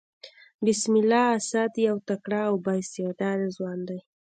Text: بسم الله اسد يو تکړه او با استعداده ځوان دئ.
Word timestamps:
بسم 0.65 0.93
الله 1.01 1.25
اسد 1.39 1.71
يو 1.87 1.95
تکړه 2.09 2.41
او 2.49 2.55
با 2.65 2.73
استعداده 2.81 3.47
ځوان 3.57 3.79
دئ. 3.87 3.99